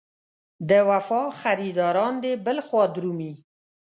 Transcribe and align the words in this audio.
د 0.69 0.71
وفا 0.89 1.21
خریداران 1.41 2.13
دې 2.23 2.33
بل 2.45 2.57
خوا 2.67 2.83
درومي. 2.95 3.33